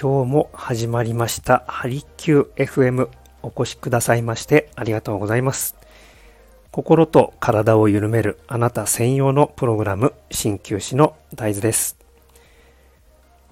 [0.00, 1.64] 今日も始まりました。
[1.66, 3.08] ハリキュー FM
[3.42, 5.74] お越しくださいましてありがとうございます。
[6.70, 11.98] 心と体を緩めるあなた専用のプログラム鍼灸師の大豆です。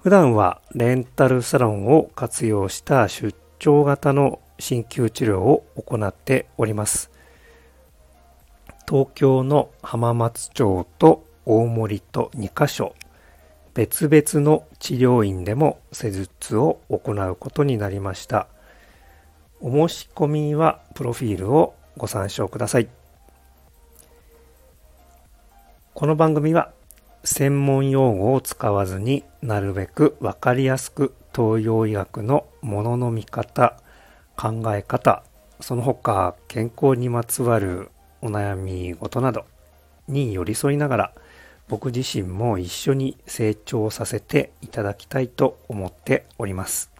[0.01, 7.11] 普段はレンタルサロンを活用した出張型の鍼灸治療を行っております。
[8.87, 12.95] 東京の浜松町と大森と2カ所
[13.77, 18.47] 別々の治療院でも施術を行うことになりました。
[19.61, 22.87] お申し込みはプロフィールをご参照ください。
[25.93, 26.71] この番組は
[27.23, 33.77] 専門用語を使わずになるべくわかりやすく東洋医学のものの見方、
[34.35, 35.21] 考え方、
[35.59, 37.91] その他健康にまつわる
[38.23, 39.45] お悩み事など
[40.07, 41.13] に寄り添いながら
[41.69, 46.91] 僕自身も一緒に成長させていただきたいと思っております。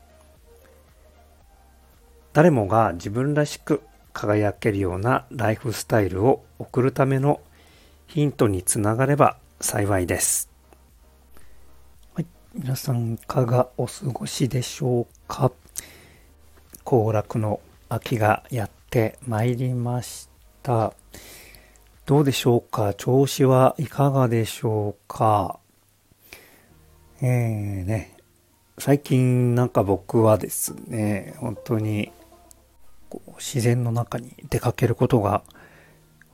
[2.34, 3.82] 誰もが自分らしく
[4.14, 7.40] 輝けるようなライフスタイルを送るための
[8.08, 10.50] ヒントにつながれば幸いです。
[12.14, 15.52] はい、皆さんいかがお過ごしでしょうか？
[16.84, 17.60] 行楽の
[17.90, 20.30] 秋がやってまいりまし
[20.62, 20.94] た。
[22.08, 22.94] どうでしょうか？
[22.94, 25.60] 調子はいかがでしょうか？
[27.22, 28.16] えーね、
[28.78, 32.14] 最近なんか僕はですね、本当に
[33.40, 35.44] 自然の中に出かけることが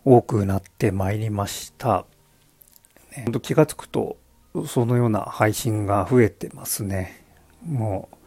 [0.06, 2.06] 多くなってまいりました。
[3.18, 4.18] ね、本当気がつくと
[4.68, 7.26] そのような配信が増えてますね。
[7.66, 8.18] もう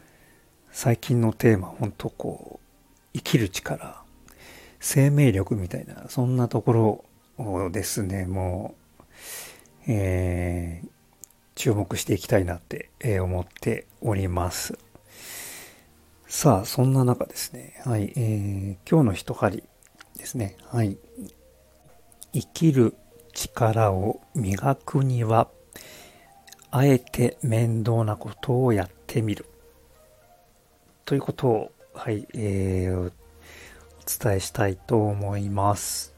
[0.73, 4.03] 最近のテーマ本当こう生きる力
[4.81, 7.05] 生命力みたいなそんなところ
[7.39, 8.75] をですね、も
[9.89, 10.89] う、えー、
[11.55, 14.79] 注目していきたいなって、思っております。
[16.27, 19.63] さあ、そんな中ですね、はい、えー、今日の一針
[20.17, 20.99] ですね、はい、
[22.33, 22.95] 生きる
[23.33, 25.49] 力を磨くには、
[26.71, 29.47] あえて面倒なことをやってみる。
[31.05, 33.13] ということを、はい、えー、お
[34.25, 36.16] 伝えしたいと思います。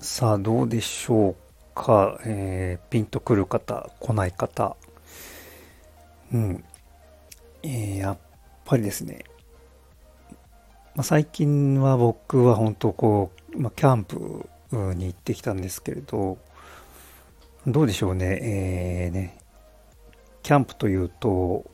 [0.00, 1.36] さあ、どうでしょう
[1.74, 2.20] か？
[2.24, 4.76] えー、ピンとくる方、来ない方。
[6.32, 6.64] うん。
[7.64, 8.18] えー、やっ
[8.64, 9.24] ぱりですね。
[10.94, 14.48] まあ、最近は僕は本当こう、まあ、キャンプ
[14.94, 16.38] に行ってきたんですけれど、
[17.66, 18.38] どうでしょうね？
[18.40, 19.36] えー、ね。
[20.44, 21.64] キャンプというと、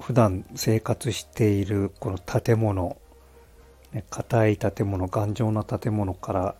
[0.00, 2.96] 普段生活しているこの建物、
[3.92, 6.54] ね、硬い建物、頑丈な建物から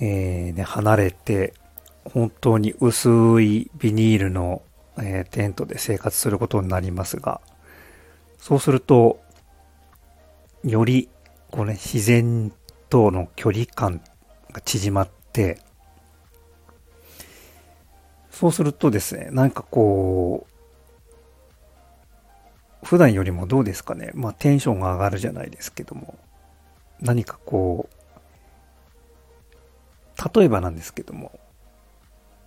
[0.00, 1.54] えー、ね、離れて、
[2.04, 3.08] 本当に薄
[3.40, 4.62] いビニールの、
[4.98, 7.40] えー、テントで生活することになりますが、
[8.38, 9.20] そうすると、
[10.64, 11.08] より、
[11.50, 12.52] こうね、自然
[12.88, 14.00] との距離感
[14.52, 15.60] が縮まって、
[18.30, 26.18] そうするとですね、なんかこう、普段よりもどうですかね、まあテンションが上がるじゃないですけども、
[27.00, 27.95] 何かこう、
[30.34, 31.38] 例えばなんですけども、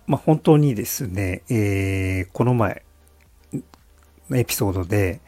[0.06, 2.82] まあ、本当にですね、えー、この前、
[4.32, 5.20] エピソードで、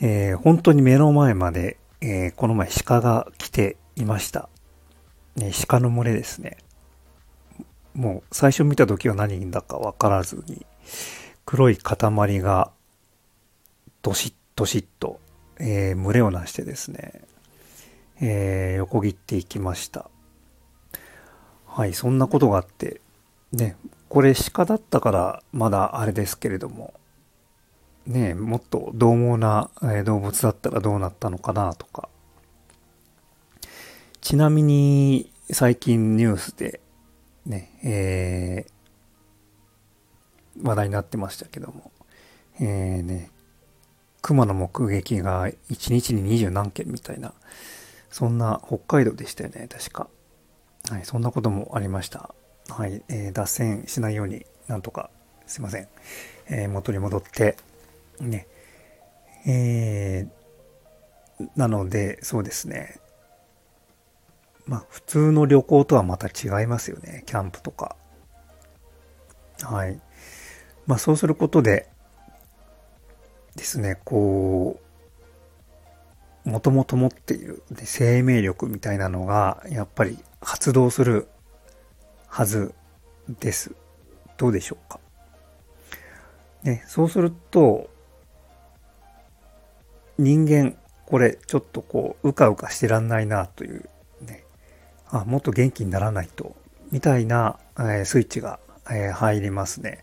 [0.00, 4.48] えー、本当に目の前まで、えー、この前鹿が来ていました。
[5.36, 6.58] ね、鹿の群れですね。
[7.94, 10.66] もう最初見た時は何だかわからずに、
[11.44, 12.72] 黒い塊が
[14.02, 15.20] どしっどしっと、
[15.58, 17.22] えー、群れをなしてですね、
[18.20, 20.10] えー、横切っていきました。
[21.74, 23.00] はい、そんなことがあって、
[23.50, 23.76] ね、
[24.10, 26.92] これ鹿だったからまだあれですけれども、
[28.06, 29.70] ね、もっと獰猛な
[30.04, 32.10] 動物だったらどうなったのかなとか。
[34.20, 36.80] ちなみに最近ニュースで
[37.46, 41.90] ね、えー、話題になってましたけども、
[42.60, 43.30] えー、ね、
[44.20, 47.32] 熊の目撃が1日に二十何件みたいな、
[48.10, 50.08] そんな北海道でしたよね、確か。
[50.90, 52.34] はい、そんなこともありました。
[52.68, 55.10] はい、えー、脱線しないようになんとか
[55.46, 55.88] すいません。
[56.48, 57.56] えー、元に戻って、
[58.20, 58.46] ね。
[59.46, 63.00] えー、なので、そうですね。
[64.66, 67.24] まあ、普通の旅行とはまた違いますよね。
[67.26, 67.96] キャンプとか。
[69.62, 70.00] はい。
[70.86, 71.88] まあ、そうすることで、
[73.56, 74.80] ですね、こ
[76.46, 81.28] う、もともと持っている、ね、生命力みたいなのが、やっぱり発動する
[82.26, 82.74] はず
[83.40, 83.72] です。
[84.36, 85.00] どうでしょうか？
[86.64, 87.90] ね、そうすると、
[90.18, 93.88] 人間、これちょっとこう、うかうかしてらんないなという
[94.20, 94.44] ね、
[95.08, 96.54] あ、もっと元気にならないと、
[96.90, 98.60] みたいな、えー、スイッチが、
[98.90, 100.02] えー、入りますね。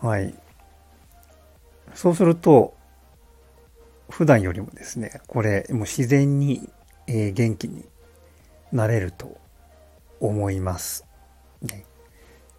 [0.00, 0.34] はい。
[1.94, 2.76] そうすると、
[4.10, 6.68] 普段よりもですね、これ、もう自然に、
[7.06, 7.84] えー、元気に
[8.72, 9.36] なれると
[10.26, 11.06] 思います。
[11.62, 11.84] ね、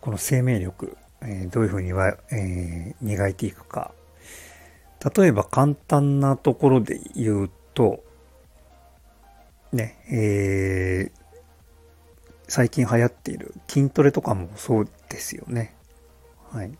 [0.02, 3.92] この生命力、えー、どういうふうには、えー、磨いていくか。
[5.16, 8.04] 例えば簡単なところで言うと、
[9.72, 11.22] ね、えー、
[12.48, 15.76] 最近流行っている筋トレとかもそうですよね。
[16.52, 16.72] はい。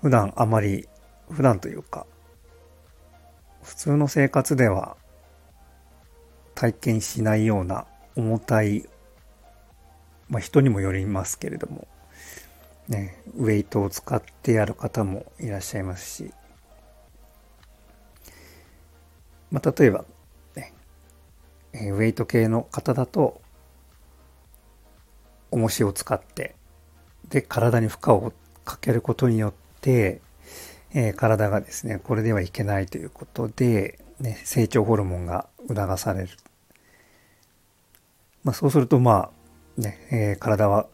[0.00, 0.88] 普段あまり、
[1.30, 2.06] 普段というか、
[3.62, 4.96] 普通の生活では
[6.54, 7.86] 体験しないような
[8.16, 8.88] 重たい、
[10.28, 11.86] まあ人にもよりますけれども、
[12.88, 16.32] ね、ウェイトを使ってやる方もいらっしゃいますし、
[19.50, 20.04] まあ、例えば、
[20.56, 20.72] ね、
[21.72, 23.40] ウェイト系の方だと、
[25.50, 26.56] 重しを使って、
[27.28, 28.32] で、体に負荷を
[28.64, 30.20] かけることによって、
[30.92, 36.28] えー、体がですね、これではいけないということで、ね、成長ホルモンが促される。
[38.42, 39.43] まあ、そうすると、まあ、
[39.76, 40.86] ね、えー、体は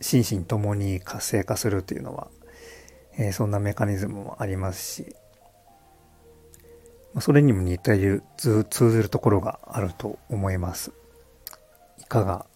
[0.00, 2.28] 心身ともに活性化するというのは、
[3.18, 5.16] えー、そんなメカニズムもありますし、
[7.14, 10.92] まあ、それにも似ている通ずるところがあると思います。
[11.98, 12.46] いかが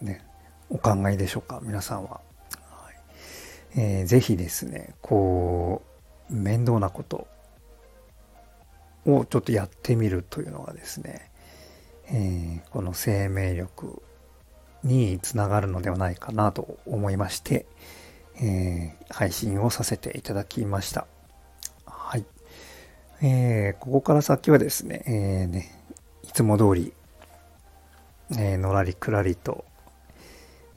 [0.00, 0.24] ね、
[0.70, 2.20] お考えでしょうか、皆さんは。
[2.70, 5.82] はいえー、ぜひですね、こ
[6.30, 7.26] う、面倒なこと
[9.06, 11.30] をちょっとやってみるというのがですね、
[12.08, 14.02] えー、この生命力
[14.84, 17.66] につながるのではないかなと思いまして、
[18.40, 21.06] えー、配信をさせていただきました。
[21.86, 22.24] はい。
[23.22, 25.70] えー、ここから先はですね、えー、ね、
[26.22, 26.92] いつも通り、
[28.36, 29.64] え、のらりくらりと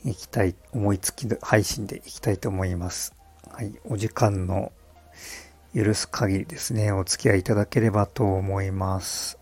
[0.06, 3.14] いきたい、思いつき配信でいきたいと思います。
[3.52, 4.72] はい、お時間の
[5.75, 9.38] 許す限りですね、お付き合いいただければと思います。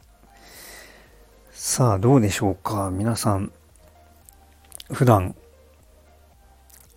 [1.60, 2.92] さあ、どうでしょうか？
[2.92, 3.52] 皆さん、
[4.92, 5.36] 普段、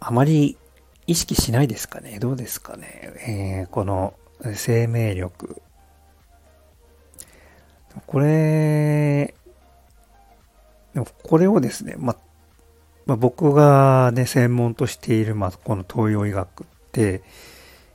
[0.00, 0.58] あまり
[1.06, 2.18] 意識しないですかね？
[2.18, 2.86] どうですかね、
[3.26, 4.12] えー、この
[4.52, 5.62] 生命力。
[8.06, 9.34] これ、
[10.92, 12.14] でもこれをですね、ま、
[13.06, 17.22] まあ、僕がね、専門としている、まあ、この東洋医学って、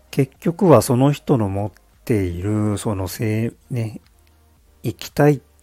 [0.09, 1.71] 結局はその人の持っ
[2.05, 4.01] ている、その生、ね、
[4.81, 5.54] 生きたいって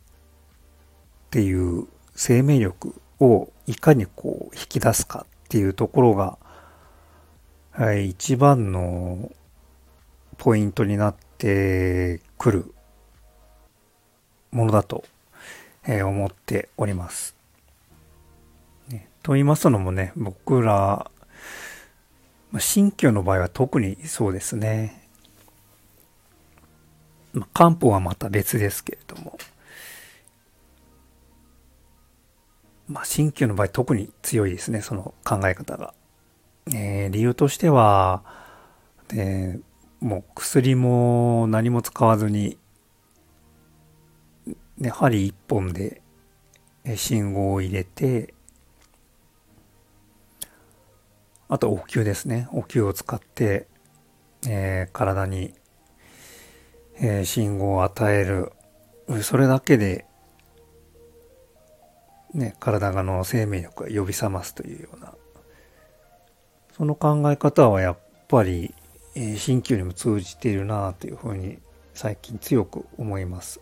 [1.33, 6.37] っていう生命力をいかにこう引き出すかっていうところが、
[7.71, 9.33] はい、一番の
[10.37, 12.75] ポイントになってくる
[14.51, 15.05] ものだと、
[15.87, 17.35] え、思っております。
[19.23, 21.11] と言いますのもね、僕ら、
[22.59, 25.09] 新旧の場合は特にそうですね。
[27.33, 29.39] ま、漢方はまた別ですけれども、
[32.93, 35.95] まあ、新旧の場合特に強いですね、その考え方が。
[36.67, 38.23] えー、理由としては、
[39.15, 42.59] えー、もう薬も何も使わずに、
[44.77, 46.03] ね、針一本で
[46.97, 48.35] 信号を入れて、
[51.49, 52.49] あとお灸ですね。
[52.53, 53.69] お灸を使って、
[54.47, 55.55] えー、体に、
[56.97, 58.53] えー、信号を与える。
[59.23, 60.05] それだけで、
[62.35, 65.15] ね、体がの生命力が呼び覚ますというような、
[66.77, 67.99] その考え方はやっ
[68.29, 68.75] ぱり、
[69.15, 71.59] えー、鍼灸にも通じているなというふうに
[71.95, 73.61] 最近強く思います。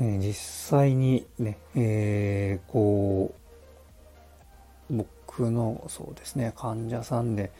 [0.00, 3.40] えー、実際にね、えー、こう、
[4.90, 7.52] 僕のそうですね患者さんで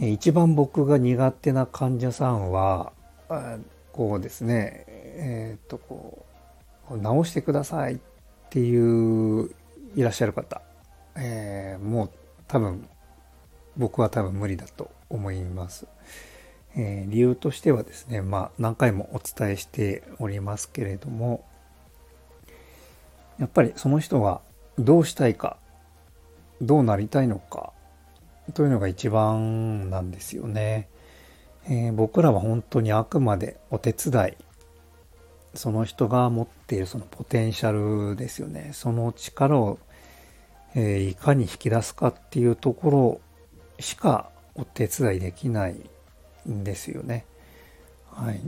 [0.00, 2.92] 一番僕が苦手な患者さんは
[3.92, 6.25] こうですねえっ、とこう
[6.90, 7.98] 直してくださいっ
[8.50, 9.50] ていう
[9.96, 10.62] いらっしゃる方、
[11.16, 12.10] えー、もう
[12.46, 12.88] 多分
[13.76, 15.86] 僕は多分無理だと思います。
[16.76, 21.44] えー、理由としてはですね、まあ何回もお伝えしておりますけれども、
[23.38, 24.40] やっぱりその人が
[24.78, 25.56] どうしたいか
[26.60, 27.72] どうなりたいのか
[28.54, 30.88] というのが一番なんですよね。
[31.68, 34.45] えー、僕らは本当にあくまでお手伝い
[35.56, 37.72] その人が持っているそのポテンシャ
[38.10, 39.78] ルですよねその力を、
[40.74, 43.20] えー、いかに引き出すかっていうところ
[43.80, 45.76] しかお手伝いできない
[46.48, 47.26] んですよね。
[48.10, 48.40] はい。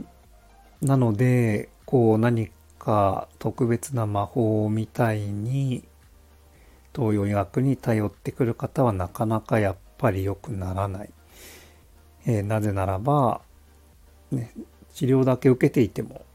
[0.81, 5.83] なので、こう何か特別な魔法みたいに
[6.95, 11.09] 東洋医学に頼ってくる方はなかなかやっぱり良くならない。
[12.25, 13.41] えー、なぜならば、
[14.31, 14.51] ね、
[14.93, 16.25] 治療だけ受けていても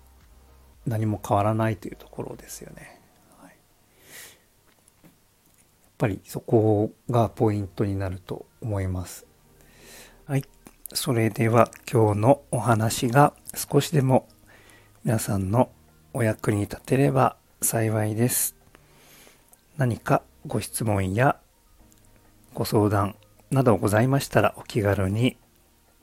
[0.86, 3.00] 何も変わらないというところですよね。
[3.40, 3.56] はい、やっ
[5.98, 9.26] ぱりそこがポイントになると思います。
[10.26, 10.44] はい。
[10.92, 14.28] それでは今日のお話が少しでも
[15.04, 15.70] 皆さんの
[16.12, 18.54] お役に立てれば幸いです。
[19.76, 21.36] 何かご質問や
[22.52, 23.16] ご相談
[23.50, 25.36] などございましたらお気軽に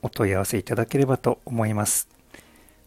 [0.02, 2.08] お問い合わせいただければと思います。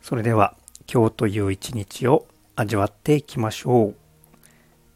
[0.02, 0.56] それでは
[0.92, 3.96] 今日という一日を味わっていきましょう。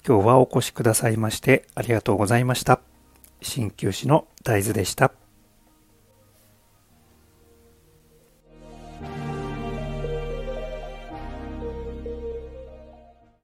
[0.07, 2.79] 今日はお越しくださいましてありがとうございました。
[3.41, 5.11] 鍼灸師の大豆でした。